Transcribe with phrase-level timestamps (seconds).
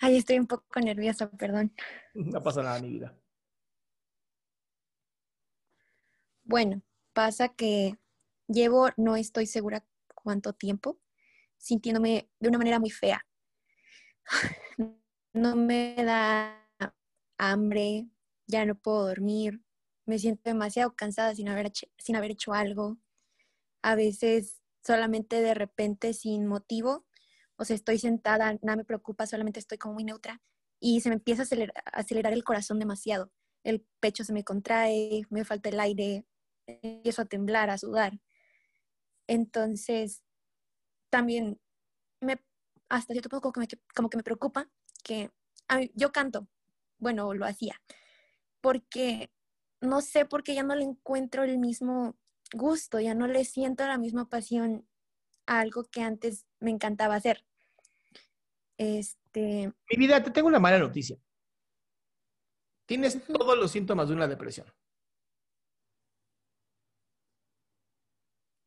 [0.00, 1.72] Ay, estoy un poco nerviosa, perdón.
[2.14, 3.16] No pasa nada, mi vida.
[6.44, 6.82] Bueno,
[7.12, 7.98] pasa que
[8.46, 10.98] llevo, no estoy segura cuánto tiempo,
[11.58, 13.26] sintiéndome de una manera muy fea.
[15.34, 16.66] No me da
[17.36, 18.08] hambre,
[18.46, 19.60] ya no puedo dormir,
[20.06, 22.96] me siento demasiado cansada sin haber, sin haber hecho algo.
[23.82, 27.06] A veces solamente de repente sin motivo
[27.58, 30.40] o sea, estoy sentada, nada me preocupa, solamente estoy como muy neutra
[30.80, 33.32] y se me empieza a acelerar, el corazón demasiado.
[33.64, 36.24] El pecho se me contrae, me falta el aire,
[36.66, 38.20] empiezo a temblar, a sudar.
[39.26, 40.22] Entonces,
[41.10, 41.60] también
[42.20, 42.40] me,
[42.88, 44.70] hasta cierto punto como que me, como que me preocupa
[45.02, 45.30] que
[45.94, 46.46] yo canto,
[46.98, 47.82] bueno, lo hacía,
[48.60, 49.30] porque
[49.80, 52.16] no sé por qué ya no le encuentro el mismo
[52.52, 54.88] gusto, ya no le siento la misma pasión
[55.46, 57.47] a algo que antes me encantaba hacer.
[58.78, 59.72] Este...
[59.90, 61.18] Mi vida, te tengo una mala noticia.
[62.86, 64.72] Tienes todos los síntomas de una depresión.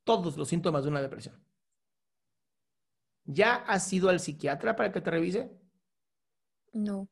[0.03, 1.43] Todos los síntomas de una depresión.
[3.23, 5.57] ¿Ya has ido al psiquiatra para que te revise?
[6.73, 7.07] No.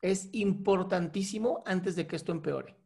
[0.00, 2.76] Es importantísimo antes de que esto empeore.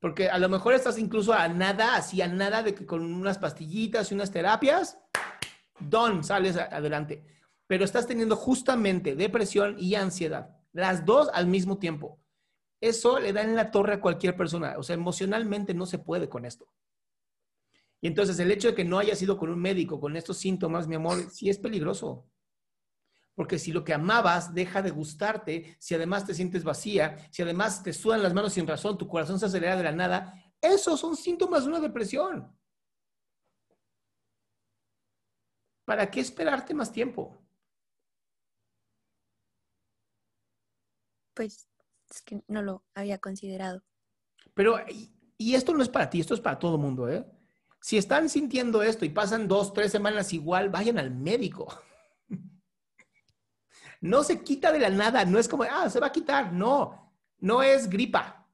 [0.00, 3.38] Porque a lo mejor estás incluso a nada, así a nada de que con unas
[3.38, 4.98] pastillitas y unas terapias,
[5.78, 7.35] don, sales adelante
[7.66, 12.20] pero estás teniendo justamente depresión y ansiedad, las dos al mismo tiempo.
[12.80, 16.28] Eso le da en la torre a cualquier persona, o sea, emocionalmente no se puede
[16.28, 16.68] con esto.
[18.00, 20.86] Y entonces el hecho de que no hayas ido con un médico con estos síntomas,
[20.86, 22.28] mi amor, sí es peligroso.
[23.34, 27.82] Porque si lo que amabas deja de gustarte, si además te sientes vacía, si además
[27.82, 31.16] te sudan las manos sin razón, tu corazón se acelera de la nada, esos son
[31.16, 32.56] síntomas de una depresión.
[35.84, 37.45] ¿Para qué esperarte más tiempo?
[41.36, 41.68] Pues
[42.10, 43.82] es que no lo había considerado.
[44.54, 47.24] Pero, y, esto no es para ti, esto es para todo el mundo, ¿eh?
[47.80, 51.68] Si están sintiendo esto y pasan dos, tres semanas igual, vayan al médico.
[53.98, 57.14] No se quita de la nada, no es como, ah, se va a quitar, no,
[57.38, 58.46] no es gripa.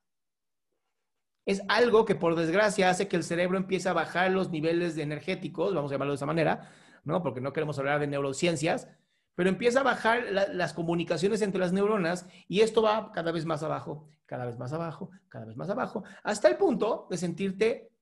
[1.45, 5.03] Es algo que por desgracia hace que el cerebro empiece a bajar los niveles de
[5.03, 6.71] energéticos, vamos a llamarlo de esa manera,
[7.03, 7.25] ¿no?
[7.25, 8.89] Porque no queremos hablar de neurociencias,
[9.35, 13.63] pero empieza a bajar las comunicaciones entre las neuronas y esto va cada vez más
[13.63, 17.93] abajo, cada vez más abajo, cada vez más abajo, hasta el punto de sentirte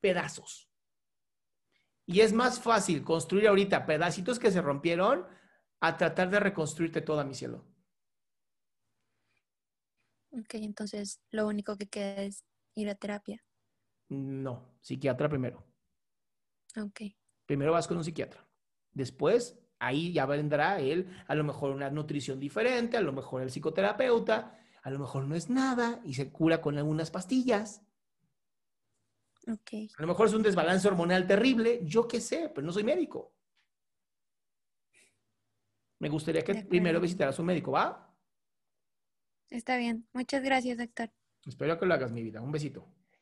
[0.00, 0.70] pedazos.
[2.06, 5.26] Y es más fácil construir ahorita pedacitos que se rompieron
[5.80, 7.66] a tratar de reconstruirte toda mi cielo.
[10.30, 13.44] Ok, entonces lo único que queda es ir a terapia.
[14.08, 15.66] No, psiquiatra primero.
[16.76, 17.02] Ok.
[17.46, 18.46] Primero vas con un psiquiatra.
[18.92, 23.50] Después ahí ya vendrá él, a lo mejor una nutrición diferente, a lo mejor el
[23.50, 27.82] psicoterapeuta, a lo mejor no es nada y se cura con algunas pastillas.
[29.46, 29.90] Okay.
[29.96, 33.34] A lo mejor es un desbalance hormonal terrible, yo qué sé, pero no soy médico.
[36.00, 38.14] Me gustaría que primero visitaras a un médico, ¿va?
[39.50, 40.06] Está bien.
[40.12, 41.10] Muchas gracias, doctor.
[41.44, 42.40] Espero que lo hagas, mi vida.
[42.40, 42.86] Un besito.